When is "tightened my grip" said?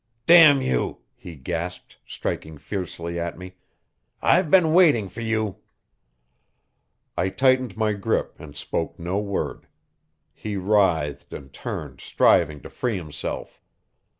7.29-8.33